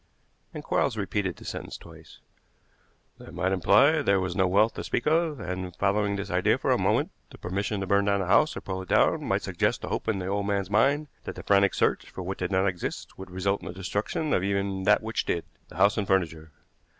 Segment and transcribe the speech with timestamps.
[0.55, 2.21] '"And Quarles repeated the sentence twice.
[3.19, 6.57] "That might imply that there was no wealth to speak of; and, following this idea
[6.57, 9.83] for a moment, the permission to burn the house or pull it down might suggest
[9.83, 12.67] a hope in the old man's mind that the frantic search for what did not
[12.67, 16.51] exist would result in the destruction of even that which did the house and furniture.